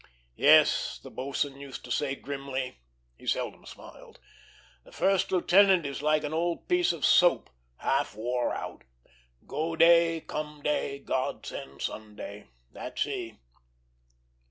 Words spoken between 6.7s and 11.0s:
of soap half wore out. Go day, come day,